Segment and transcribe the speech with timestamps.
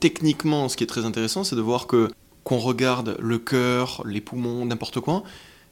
[0.00, 2.08] Techniquement, ce qui est très intéressant, c'est de voir que
[2.44, 5.24] qu'on regarde le cœur, les poumons, n'importe quoi,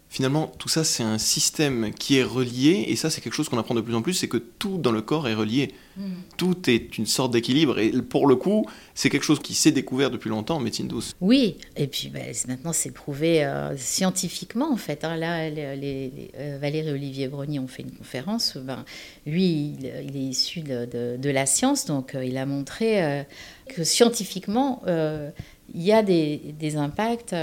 [0.09, 3.59] finalement, tout ça, c'est un système qui est relié, et ça, c'est quelque chose qu'on
[3.59, 5.73] apprend de plus en plus, c'est que tout dans le corps est relié.
[5.97, 6.03] Mm.
[6.37, 10.11] Tout est une sorte d'équilibre, et pour le coup, c'est quelque chose qui s'est découvert
[10.11, 11.15] depuis longtemps en médecine douce.
[11.21, 15.05] Oui, et puis ben, maintenant, c'est prouvé euh, scientifiquement, en fait.
[15.05, 15.17] Hein.
[15.17, 18.57] Là, les, euh, Valérie et Olivier Brogny ont fait une conférence.
[18.57, 18.85] Ben,
[19.27, 23.25] lui, il, est issu de, la science, donc euh, il a montré
[23.67, 27.35] que scientifiquement, il y a des, des impacts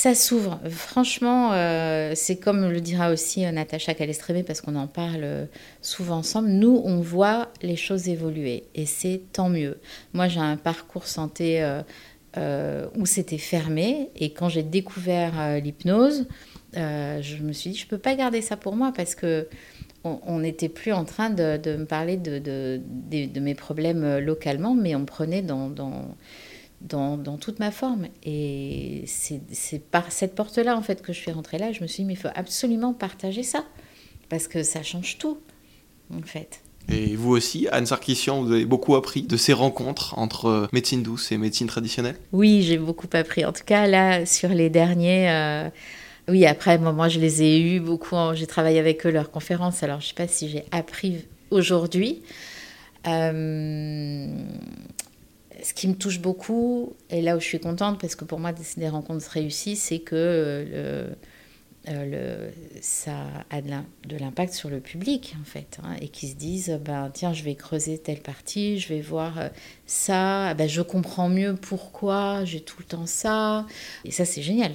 [0.00, 0.58] ça s'ouvre.
[0.70, 5.44] Franchement, euh, c'est comme le dira aussi euh, Natacha Calestrémé, parce qu'on en parle euh,
[5.82, 6.48] souvent ensemble.
[6.48, 9.78] Nous, on voit les choses évoluer et c'est tant mieux.
[10.14, 11.62] Moi, j'ai un parcours santé
[12.96, 16.26] où c'était fermé et quand j'ai découvert l'hypnose,
[16.72, 19.48] je me suis dit, je ne peux pas garder ça pour moi parce que
[20.02, 22.80] on n'était plus en train de, me parler de,
[23.38, 25.74] mes problèmes localement, mais on prenait dans
[26.80, 28.06] dans, dans, toute ma forme.
[28.24, 31.72] Et c'est par cette porte-là, en fait, que je suis rentrée là.
[31.72, 33.64] Je me suis dit, mais il faut absolument partager ça.
[34.28, 35.38] Parce que ça change tout,
[36.14, 36.60] en fait.
[36.88, 41.02] Et vous aussi, Anne Sarkissian, vous avez beaucoup appris de ces rencontres entre euh, médecine
[41.02, 42.16] douce et médecine traditionnelle?
[42.32, 43.44] Oui, j'ai beaucoup appris.
[43.44, 45.30] En tout cas, là, sur les derniers...
[45.30, 45.68] Euh,
[46.28, 48.16] oui, après, moi, je les ai eus beaucoup.
[48.34, 49.82] J'ai travaillé avec eux leurs conférences.
[49.82, 52.22] Alors, je ne sais pas si j'ai appris aujourd'hui.
[53.06, 54.28] Euh,
[55.62, 58.52] ce qui me touche beaucoup, et là où je suis contente, parce que pour moi,
[58.52, 61.14] des rencontres réussies, c'est que euh,
[61.88, 62.50] euh,
[62.82, 67.10] ça a de l'impact sur le public, en fait, hein, et qu'ils se disent, ben,
[67.12, 69.48] tiens, je vais creuser telle partie, je vais voir euh,
[69.86, 73.66] ça, ben, je comprends mieux pourquoi j'ai tout le temps ça,
[74.04, 74.72] et ça, c'est génial.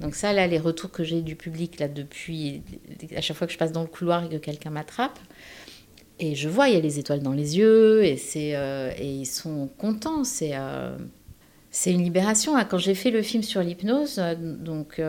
[0.00, 2.62] Donc ça, là, les retours que j'ai du public, là, depuis,
[3.16, 5.18] à chaque fois que je passe dans le couloir et que quelqu'un m'attrape,
[6.24, 9.06] et je vois, il y a les étoiles dans les yeux, et, c'est, euh, et
[9.06, 10.24] ils sont contents.
[10.24, 10.96] C'est, euh,
[11.70, 12.56] c'est une libération.
[12.56, 15.00] Ah, quand j'ai fait le film sur l'hypnose, euh, donc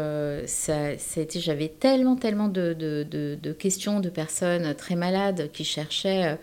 [0.48, 6.38] ça, ça j'avais tellement, tellement de, questions de personnes très malades qui cherchaient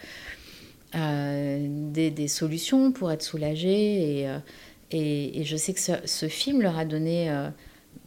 [0.94, 4.26] des, solutions pour être soulagées.
[4.90, 7.30] Et, je sais que ce, ce, film leur a donné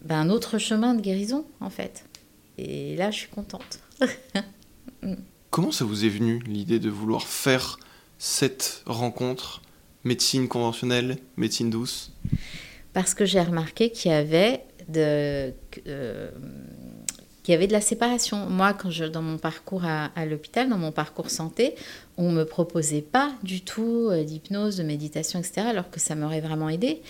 [0.03, 2.05] ben, un autre chemin de guérison, en fait.
[2.57, 3.79] Et là, je suis contente.
[5.49, 7.79] Comment ça vous est venu l'idée de vouloir faire
[8.17, 9.61] cette rencontre
[10.03, 12.11] médecine conventionnelle, médecine douce?
[12.93, 15.53] Parce que j'ai remarqué qu'il y avait de,
[15.87, 16.31] euh,
[17.43, 18.49] qu'il y avait de la séparation.
[18.49, 21.75] Moi, quand je, dans mon parcours à, à l'hôpital, dans mon parcours santé,
[22.17, 26.41] on me proposait pas du tout euh, d'hypnose, de méditation, etc., alors que ça m'aurait
[26.41, 27.01] vraiment aidé.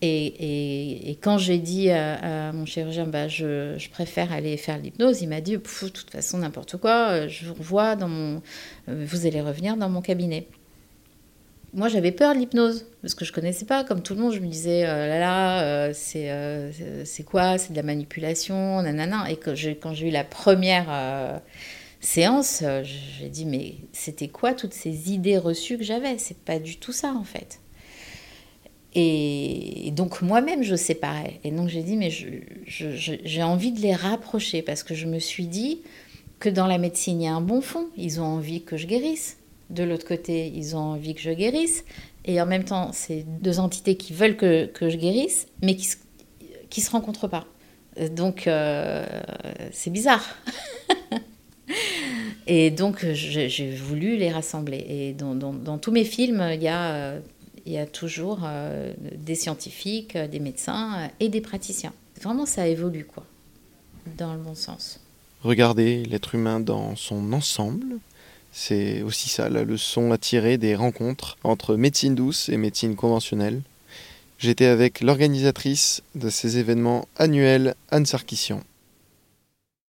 [0.00, 5.40] Et, quand j'ai dit à, mon chirurgien, bah, je, préfère aller faire l'hypnose, il m'a
[5.40, 8.42] dit, de toute façon, n'importe quoi, euh, je vous revois dans mon...
[8.88, 10.46] Euh, vous allez revenir dans mon cabinet.
[11.74, 14.40] Moi, j'avais peur de l'hypnose, parce que je connaissais pas, comme tout le monde, je
[14.40, 16.30] me disais, euh, là là, c'est
[17.04, 19.30] c'est quoi C'est de la manipulation, nanana.
[19.30, 21.40] Et quand j'ai eu la première
[22.00, 26.16] séance, j'ai dit, mais c'était quoi toutes ces idées reçues que j'avais?
[26.18, 27.60] C'est pas du tout ça, en fait.
[29.00, 31.38] Et donc moi-même, je séparais.
[31.44, 32.10] Et donc j'ai dit, mais
[32.66, 35.82] j'ai envie de les rapprocher parce que je me suis dit
[36.40, 37.86] que dans la médecine, il y a un bon fond.
[37.96, 39.36] Ils ont envie que je guérisse.
[39.70, 41.84] De l'autre côté, ils ont envie que je guérisse.
[42.24, 45.86] Et en même temps, c'est deux entités qui veulent que, je guérisse, mais qui
[46.76, 47.46] ne se rencontrent pas.
[48.16, 49.06] Donc euh,
[49.70, 50.24] c'est bizarre.
[52.48, 54.84] et donc j'ai voulu les rassembler.
[54.88, 57.20] Et dans, tous mes films, il y a euh,
[57.68, 61.92] il y a toujours euh, des scientifiques, euh, des médecins euh, et des praticiens.
[62.22, 63.26] Vraiment, ça évolue, quoi,
[64.16, 65.00] dans le bon sens.
[65.42, 67.98] Regardez l'être humain dans son ensemble.
[68.52, 73.60] C'est aussi ça la leçon à tirer des rencontres entre médecine douce et médecine conventionnelle.
[74.38, 78.62] J'étais avec l'organisatrice de ces événements annuels, Anne Sarkissian.